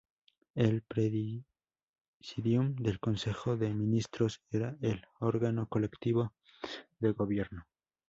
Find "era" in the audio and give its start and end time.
4.49-4.75